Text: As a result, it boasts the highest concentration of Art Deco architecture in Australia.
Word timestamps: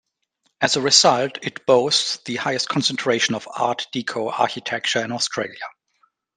As 0.61 0.77
a 0.77 0.81
result, 0.81 1.37
it 1.43 1.67
boasts 1.67 2.17
the 2.25 2.37
highest 2.37 2.67
concentration 2.67 3.35
of 3.35 3.47
Art 3.55 3.85
Deco 3.93 4.33
architecture 4.35 5.05
in 5.05 5.11
Australia. 5.11 5.67